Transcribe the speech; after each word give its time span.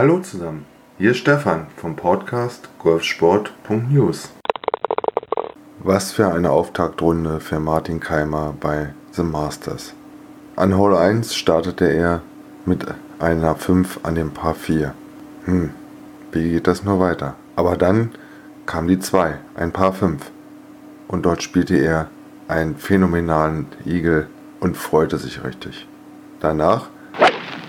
Hallo 0.00 0.18
zusammen, 0.20 0.64
hier 0.96 1.10
ist 1.10 1.18
Stefan 1.18 1.66
vom 1.76 1.94
Podcast 1.94 2.70
Golfsport.news. 2.78 4.30
Was 5.80 6.12
für 6.12 6.32
eine 6.32 6.50
Auftaktrunde 6.50 7.38
für 7.38 7.60
Martin 7.60 8.00
Keimer 8.00 8.54
bei 8.58 8.94
The 9.12 9.22
Masters. 9.22 9.92
An 10.56 10.74
Hole 10.74 10.98
1 10.98 11.34
startete 11.34 11.84
er 11.84 12.22
mit 12.64 12.86
einer 13.18 13.54
5 13.54 14.00
an 14.02 14.14
dem 14.14 14.30
Paar 14.30 14.54
4. 14.54 14.94
Hm, 15.44 15.68
wie 16.32 16.52
geht 16.52 16.66
das 16.66 16.82
nur 16.82 16.98
weiter? 16.98 17.34
Aber 17.54 17.76
dann 17.76 18.12
kam 18.64 18.88
die 18.88 19.00
2, 19.00 19.34
ein 19.54 19.70
Paar 19.70 19.92
5. 19.92 20.30
Und 21.08 21.26
dort 21.26 21.42
spielte 21.42 21.76
er 21.76 22.08
einen 22.48 22.76
phänomenalen 22.76 23.66
Igel 23.84 24.28
und 24.60 24.78
freute 24.78 25.18
sich 25.18 25.44
richtig. 25.44 25.86
Danach 26.40 26.88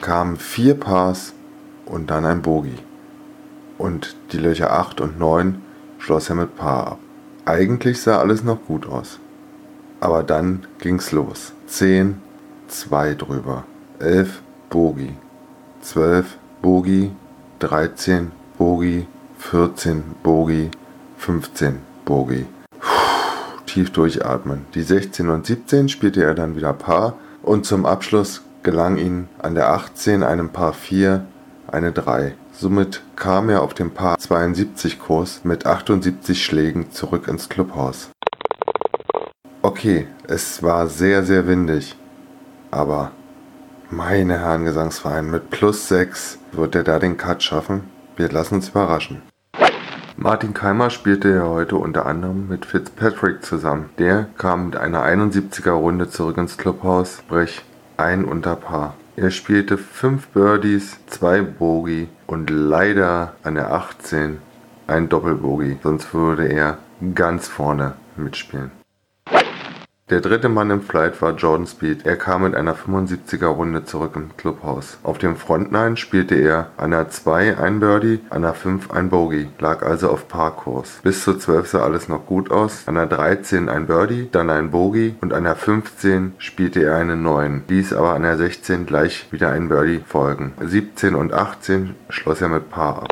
kamen 0.00 0.36
vier 0.36 0.78
Pars 0.78 1.34
und 1.90 2.10
dann 2.10 2.24
ein 2.24 2.42
Bogie. 2.42 2.78
Und 3.78 4.16
die 4.32 4.38
Löcher 4.38 4.72
8 4.72 5.00
und 5.00 5.18
9 5.18 5.60
schloss 5.98 6.28
er 6.28 6.36
mit 6.36 6.56
Paar 6.56 6.86
ab. 6.92 6.98
Eigentlich 7.44 8.00
sah 8.00 8.18
alles 8.18 8.44
noch 8.44 8.64
gut 8.66 8.86
aus. 8.86 9.18
Aber 10.00 10.22
dann 10.22 10.66
ging's 10.78 11.12
los. 11.12 11.52
10, 11.66 12.20
2 12.68 13.14
drüber. 13.14 13.64
11, 13.98 14.42
Bogie. 14.70 15.16
12, 15.82 16.38
Bogie. 16.62 17.10
13, 17.58 18.32
Bogie. 18.56 19.06
14, 19.38 20.02
Bogie. 20.22 20.70
15, 21.18 21.78
Bogie. 22.04 22.46
Tief 23.66 23.90
durchatmen. 23.92 24.66
Die 24.74 24.82
16 24.82 25.28
und 25.28 25.46
17 25.46 25.88
spielte 25.88 26.22
er 26.22 26.34
dann 26.34 26.56
wieder 26.56 26.72
Paar 26.72 27.14
und 27.42 27.66
zum 27.66 27.86
Abschluss 27.86 28.42
gelang 28.62 28.96
ihm 28.96 29.28
an 29.38 29.54
der 29.54 29.70
18 29.70 30.22
einem 30.22 30.50
Paar 30.50 30.72
4 30.72 31.24
eine 31.72 31.92
3. 31.92 32.34
Somit 32.52 33.02
kam 33.16 33.48
er 33.48 33.62
auf 33.62 33.74
dem 33.74 33.92
Paar 33.92 34.18
72 34.18 34.98
Kurs 34.98 35.40
mit 35.44 35.66
78 35.66 36.44
Schlägen 36.44 36.90
zurück 36.90 37.28
ins 37.28 37.48
Clubhaus. 37.48 38.10
Okay, 39.62 40.06
es 40.26 40.62
war 40.62 40.86
sehr, 40.86 41.22
sehr 41.22 41.46
windig, 41.46 41.96
aber 42.70 43.12
meine 43.90 44.38
Herren 44.38 44.64
Gesangsverein, 44.64 45.30
mit 45.30 45.50
plus 45.50 45.88
6 45.88 46.38
wird 46.52 46.74
er 46.74 46.84
da 46.84 46.98
den 46.98 47.16
Cut 47.16 47.42
schaffen. 47.42 47.90
Wir 48.16 48.30
lassen 48.30 48.56
uns 48.56 48.68
überraschen. 48.68 49.22
Martin 50.16 50.52
Keimer 50.52 50.90
spielte 50.90 51.30
ja 51.30 51.44
heute 51.44 51.76
unter 51.76 52.04
anderem 52.04 52.46
mit 52.46 52.66
Fitzpatrick 52.66 53.42
zusammen. 53.44 53.90
Der 53.98 54.26
kam 54.36 54.66
mit 54.66 54.76
einer 54.76 55.02
71er 55.02 55.70
Runde 55.70 56.10
zurück 56.10 56.36
ins 56.36 56.58
Clubhaus, 56.58 57.18
sprich 57.18 57.64
ein 57.96 58.24
unter 58.24 58.54
Paar. 58.56 58.94
Er 59.20 59.30
spielte 59.30 59.76
5 59.76 60.28
Birdies, 60.28 60.96
2 61.08 61.42
Bogey 61.42 62.08
und 62.26 62.48
leider 62.48 63.34
an 63.42 63.54
der 63.54 63.70
18 63.70 64.38
ein 64.86 65.10
Doppelbogey, 65.10 65.76
sonst 65.82 66.14
würde 66.14 66.46
er 66.46 66.78
ganz 67.14 67.46
vorne 67.46 67.96
mitspielen. 68.16 68.79
Der 70.10 70.20
dritte 70.20 70.48
Mann 70.48 70.70
im 70.70 70.82
Flight 70.82 71.22
war 71.22 71.36
Jordan 71.36 71.68
Speed. 71.68 72.04
Er 72.04 72.16
kam 72.16 72.42
mit 72.42 72.56
einer 72.56 72.74
75er 72.74 73.46
Runde 73.46 73.84
zurück 73.84 74.16
im 74.16 74.36
Clubhaus. 74.36 74.98
Auf 75.04 75.18
dem 75.18 75.36
Frontline 75.36 75.96
spielte 75.96 76.34
er 76.34 76.72
an 76.76 76.90
der 76.90 77.10
2 77.10 77.58
ein 77.58 77.78
Birdie, 77.78 78.18
an 78.28 78.42
der 78.42 78.54
5 78.54 78.90
ein 78.90 79.08
Bogey, 79.08 79.46
lag 79.60 79.84
also 79.84 80.10
auf 80.10 80.26
Parkurs. 80.26 80.98
Bis 81.04 81.22
zur 81.22 81.38
12 81.38 81.68
sah 81.68 81.84
alles 81.84 82.08
noch 82.08 82.26
gut 82.26 82.50
aus. 82.50 82.88
An 82.88 82.96
der 82.96 83.06
13 83.06 83.68
ein 83.68 83.86
Birdie, 83.86 84.28
dann 84.32 84.50
ein 84.50 84.72
Bogey 84.72 85.14
und 85.20 85.32
an 85.32 85.44
der 85.44 85.54
15 85.54 86.32
spielte 86.38 86.82
er 86.82 86.96
eine 86.96 87.14
9, 87.14 87.62
ließ 87.68 87.92
aber 87.92 88.14
an 88.14 88.22
der 88.22 88.36
16 88.36 88.86
gleich 88.86 89.28
wieder 89.30 89.50
ein 89.50 89.68
Birdie 89.68 90.02
folgen. 90.04 90.54
17 90.60 91.14
und 91.14 91.32
18 91.32 91.94
schloss 92.08 92.40
er 92.40 92.48
mit 92.48 92.68
Paar 92.68 93.04
ab. 93.04 93.08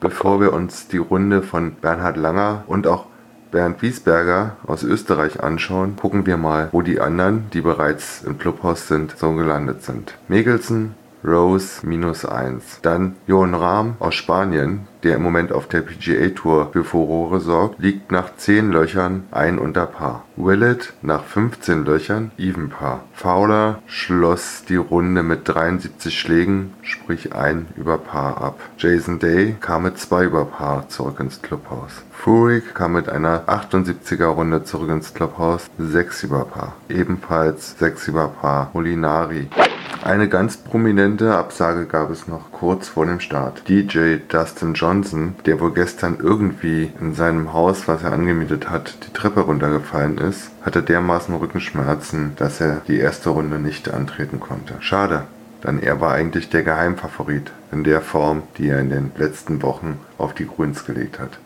Bevor 0.00 0.40
wir 0.40 0.52
uns 0.52 0.86
die 0.86 0.98
Runde 0.98 1.42
von 1.42 1.72
Bernhard 1.72 2.16
Langer 2.16 2.62
und 2.68 2.86
auch 2.86 3.06
Bernd 3.50 3.80
Wiesberger 3.82 4.56
aus 4.66 4.82
Österreich 4.82 5.42
anschauen, 5.42 5.96
gucken 5.96 6.26
wir 6.26 6.36
mal, 6.36 6.68
wo 6.72 6.82
die 6.82 7.00
anderen, 7.00 7.50
die 7.52 7.60
bereits 7.60 8.22
im 8.22 8.38
Clubhaus 8.38 8.88
sind, 8.88 9.16
so 9.16 9.32
gelandet 9.32 9.82
sind. 9.82 10.14
Mickelson 10.28 10.94
Rose 11.24 11.86
minus 11.86 12.24
1. 12.24 12.80
Dann 12.82 13.16
Johan 13.26 13.54
Rahm 13.54 13.96
aus 13.98 14.14
Spanien, 14.14 14.86
der 15.02 15.16
im 15.16 15.22
Moment 15.22 15.52
auf 15.52 15.68
der 15.68 15.82
PGA 15.82 16.28
Tour 16.30 16.70
für 16.72 16.84
Furore 16.84 17.40
sorgt, 17.40 17.80
liegt 17.80 18.10
nach 18.10 18.36
10 18.36 18.70
Löchern 18.70 19.24
ein 19.30 19.58
unter 19.58 19.86
Paar. 19.86 20.24
Willett 20.36 20.92
nach 21.02 21.24
15 21.24 21.84
Löchern 21.84 22.30
even 22.38 22.70
Paar. 22.70 23.04
Fowler 23.12 23.80
schloss 23.86 24.64
die 24.68 24.76
Runde 24.76 25.22
mit 25.22 25.48
73 25.48 26.18
Schlägen, 26.18 26.74
sprich 26.82 27.34
ein 27.34 27.66
über 27.76 27.98
Paar 27.98 28.40
ab. 28.40 28.60
Jason 28.78 29.18
Day 29.18 29.56
kam 29.60 29.84
mit 29.84 29.98
2 29.98 30.24
über 30.24 30.44
Paar 30.44 30.88
zurück 30.88 31.20
ins 31.20 31.42
Clubhaus. 31.42 32.02
Furyk 32.12 32.74
kam 32.74 32.92
mit 32.94 33.08
einer 33.08 33.48
78er 33.48 34.26
Runde 34.26 34.64
zurück 34.64 34.90
ins 34.90 35.14
Clubhaus, 35.14 35.70
6 35.78 36.24
über 36.24 36.44
Paar. 36.44 36.74
Ebenfalls 36.88 37.78
6 37.78 38.08
über 38.08 38.28
Paar. 38.28 38.70
Molinari 38.72 39.48
eine 40.02 40.28
ganz 40.28 40.56
prominente 40.56 41.36
Absage 41.36 41.86
gab 41.86 42.10
es 42.10 42.28
noch 42.28 42.50
kurz 42.50 42.88
vor 42.88 43.06
dem 43.06 43.20
Start. 43.20 43.68
DJ 43.68 44.16
Dustin 44.28 44.74
Johnson, 44.74 45.34
der 45.44 45.60
wohl 45.60 45.72
gestern 45.74 46.18
irgendwie 46.20 46.90
in 47.00 47.14
seinem 47.14 47.52
Haus, 47.52 47.88
was 47.88 48.02
er 48.02 48.12
angemietet 48.12 48.70
hat, 48.70 48.96
die 49.06 49.12
Treppe 49.12 49.40
runtergefallen 49.40 50.18
ist, 50.18 50.50
hatte 50.62 50.82
dermaßen 50.82 51.34
Rückenschmerzen, 51.34 52.32
dass 52.36 52.60
er 52.60 52.82
die 52.88 52.98
erste 52.98 53.30
Runde 53.30 53.58
nicht 53.58 53.92
antreten 53.92 54.40
konnte. 54.40 54.74
Schade, 54.80 55.24
denn 55.64 55.82
er 55.82 56.00
war 56.00 56.12
eigentlich 56.12 56.48
der 56.48 56.62
Geheimfavorit 56.62 57.52
in 57.72 57.84
der 57.84 58.00
Form, 58.00 58.42
die 58.56 58.68
er 58.68 58.80
in 58.80 58.90
den 58.90 59.12
letzten 59.16 59.62
Wochen 59.62 59.98
auf 60.16 60.34
die 60.34 60.46
Grüns 60.46 60.84
gelegt 60.84 61.18
hat. 61.18 61.38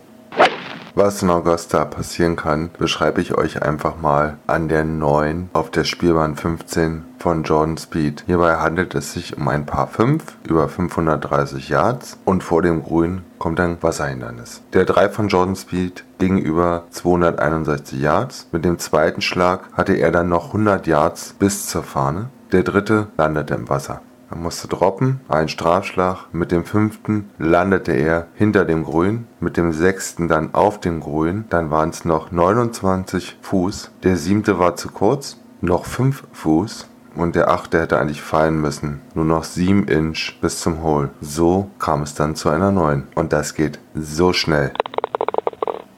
Was 0.95 1.23
in 1.23 1.31
Augusta 1.31 1.87
passieren 1.87 2.37
kann, 2.37 2.69
beschreibe 2.79 3.23
ich 3.23 3.35
euch 3.35 3.63
einfach 3.63 3.97
mal 3.97 4.37
an 4.47 4.69
der 4.69 4.85
9 4.85 5.49
auf 5.55 5.71
der 5.71 5.85
Spielbahn 5.85 6.37
15 6.37 7.05
von 7.19 7.45
Jordan 7.45 7.79
Speed. 7.79 8.25
Hierbei 8.27 8.57
handelt 8.57 8.95
es 8.95 9.15
sich 9.15 9.35
um 9.39 9.49
ein 9.49 9.65
Paar 9.65 9.87
5 9.87 10.23
über 10.47 10.69
530 10.69 11.71
Yards 11.71 12.19
und 12.27 12.43
vor 12.43 12.61
dem 12.61 12.83
Grün 12.83 13.23
kommt 13.39 13.59
ein 13.59 13.79
Wasserhindernis. 13.81 14.61
Der 14.75 14.85
3 14.85 15.09
von 15.09 15.29
Jordan 15.29 15.57
Speed 15.57 16.05
ging 16.19 16.37
über 16.37 16.85
261 16.91 17.99
Yards. 17.99 18.49
Mit 18.53 18.67
dem 18.67 18.79
zweiten 18.79 19.23
Schlag 19.23 19.73
hatte 19.73 19.95
er 19.95 20.13
dann 20.13 20.29
noch 20.29 20.49
100 20.49 20.87
Yards 20.87 21.35
bis 21.39 21.69
zur 21.69 21.85
Fahne. 21.85 22.29
Der 22.53 22.65
dritte 22.65 23.07
landete 23.17 23.55
im 23.55 23.71
Wasser. 23.71 24.03
Er 24.33 24.39
musste 24.39 24.67
droppen, 24.67 25.21
ein 25.29 25.51
Strafschlag. 25.51 26.33
Mit 26.33 26.53
dem 26.53 26.65
fünften 26.65 27.29
landete 27.37 27.93
er 27.93 28.29
hinter 28.33 28.65
dem 28.65 28.83
Grün, 28.83 29.27
mit 29.41 29.59
dem 29.59 29.73
sechsten 29.73 30.27
dann 30.27 30.55
auf 30.55 30.81
dem 30.81 31.01
Grün. 31.01 31.45
Dann 31.51 31.71
waren 31.71 31.91
es 31.91 32.07
noch 32.07 32.33
29 32.33 33.37
Fuß. 33.43 33.91
Der 34.03 34.17
siebte 34.17 34.59
war 34.59 34.75
zu 34.75 34.89
kurz, 34.89 35.37
noch 35.61 35.85
5 35.85 36.25
Fuß. 36.33 36.89
Und 37.15 37.37
der 37.37 37.51
achte 37.51 37.79
hätte 37.79 37.99
eigentlich 37.99 38.23
fallen 38.23 38.59
müssen. 38.59 39.03
Nur 39.15 39.27
noch 39.27 39.45
7 39.45 39.87
Inch 39.87 40.39
bis 40.41 40.63
zum 40.63 40.83
Hole. 40.83 41.11
So 41.21 41.71
kam 41.79 42.01
es 42.01 42.15
dann 42.15 42.35
zu 42.35 42.49
einer 42.49 42.73
neuen. 42.73 43.09
Und 43.15 43.35
das 43.35 43.53
geht 43.53 43.81
so 43.95 44.33
schnell. 44.33 44.73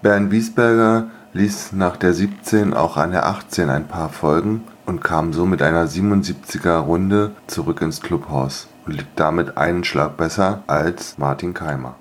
Bernd 0.02 0.32
Wiesberger 0.32 1.06
ließ 1.34 1.72
nach 1.72 1.96
der 1.96 2.14
17 2.14 2.74
auch 2.74 2.96
an 2.96 3.10
der 3.10 3.26
18 3.26 3.68
ein 3.68 3.88
paar 3.88 4.08
folgen 4.08 4.62
und 4.86 5.02
kam 5.02 5.32
so 5.32 5.46
mit 5.46 5.62
einer 5.62 5.86
77er 5.86 6.76
Runde 6.78 7.32
zurück 7.48 7.82
ins 7.82 8.00
Clubhaus 8.00 8.68
und 8.86 8.92
liegt 8.92 9.18
damit 9.18 9.58
einen 9.58 9.82
Schlag 9.82 10.16
besser 10.16 10.62
als 10.68 11.18
Martin 11.18 11.52
Keimer. 11.52 11.96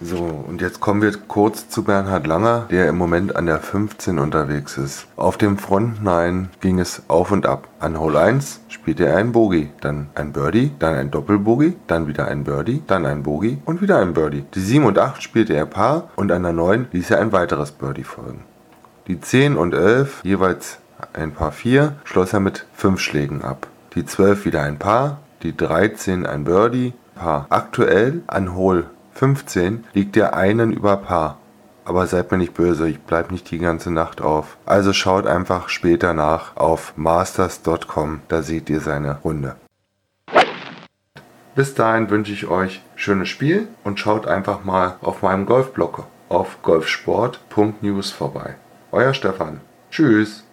So, 0.00 0.16
und 0.16 0.60
jetzt 0.60 0.80
kommen 0.80 1.00
wir 1.00 1.10
kurz 1.26 1.70
zu 1.70 1.82
Bernhard 1.82 2.26
Langer, 2.26 2.66
der 2.70 2.86
im 2.88 2.98
Moment 2.98 3.34
an 3.34 3.46
der 3.46 3.60
15 3.60 4.18
unterwegs 4.18 4.76
ist. 4.76 5.06
Auf 5.16 5.38
dem 5.38 5.56
Front 5.56 6.04
9 6.04 6.50
ging 6.60 6.78
es 6.78 7.02
auf 7.08 7.30
und 7.32 7.46
ab. 7.46 7.68
An 7.80 7.98
Hole 7.98 8.20
1 8.20 8.60
spielte 8.68 9.06
er 9.06 9.16
ein 9.16 9.32
Bogey, 9.32 9.70
dann 9.80 10.08
ein 10.14 10.32
Birdie, 10.32 10.72
dann 10.78 10.94
ein 10.94 11.10
Doppelbogey, 11.10 11.76
dann 11.86 12.08
wieder 12.08 12.28
ein 12.28 12.44
Birdie, 12.44 12.82
dann 12.86 13.06
ein 13.06 13.22
Bogey 13.22 13.56
und 13.64 13.80
wieder 13.80 13.98
ein 13.98 14.12
Birdie. 14.12 14.44
Die 14.54 14.60
7 14.60 14.84
und 14.84 14.98
8 14.98 15.22
spielte 15.22 15.54
er 15.54 15.64
Paar 15.64 16.10
und 16.16 16.30
an 16.30 16.42
der 16.42 16.52
9 16.52 16.88
ließ 16.92 17.12
er 17.12 17.20
ein 17.20 17.32
weiteres 17.32 17.72
Birdie 17.72 18.04
folgen. 18.04 18.44
Die 19.06 19.18
10 19.18 19.56
und 19.56 19.72
11 19.72 20.20
jeweils 20.24 20.78
ein 21.14 21.32
Paar 21.32 21.52
4 21.52 21.94
schloss 22.04 22.34
er 22.34 22.40
mit 22.40 22.66
5 22.74 23.00
Schlägen 23.00 23.42
ab. 23.42 23.66
Die 23.94 24.04
12 24.04 24.44
wieder 24.44 24.60
ein 24.60 24.78
Paar, 24.78 25.20
die 25.42 25.56
13 25.56 26.26
ein 26.26 26.44
Birdie, 26.44 26.92
Paar. 27.14 27.46
Aktuell 27.48 28.20
an 28.26 28.54
Hole 28.54 28.90
15 29.16 29.84
liegt 29.94 30.16
er 30.16 30.34
einen 30.34 30.72
über 30.72 30.96
Paar. 30.98 31.38
Aber 31.84 32.06
seid 32.06 32.32
mir 32.32 32.38
nicht 32.38 32.54
böse, 32.54 32.88
ich 32.88 33.00
bleibe 33.00 33.32
nicht 33.32 33.50
die 33.50 33.58
ganze 33.58 33.90
Nacht 33.90 34.20
auf. 34.20 34.56
Also 34.66 34.92
schaut 34.92 35.26
einfach 35.26 35.68
später 35.68 36.14
nach 36.14 36.56
auf 36.56 36.92
masters.com, 36.96 38.20
da 38.28 38.42
seht 38.42 38.68
ihr 38.68 38.80
seine 38.80 39.18
Runde. 39.20 39.56
Bis 41.54 41.74
dahin 41.74 42.10
wünsche 42.10 42.32
ich 42.32 42.48
euch 42.48 42.82
schönes 42.96 43.28
Spiel 43.28 43.68
und 43.84 43.98
schaut 43.98 44.26
einfach 44.26 44.64
mal 44.64 44.96
auf 45.00 45.22
meinem 45.22 45.46
Golfblog 45.46 46.06
auf 46.28 46.62
golfsport.news 46.62 48.10
vorbei. 48.10 48.56
Euer 48.92 49.14
Stefan. 49.14 49.60
Tschüss. 49.90 50.45